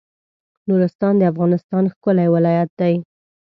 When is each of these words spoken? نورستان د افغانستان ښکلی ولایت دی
نورستان 0.67 1.13
د 1.17 1.21
افغانستان 1.31 1.83
ښکلی 1.93 2.27
ولایت 2.35 2.69
دی 2.79 2.93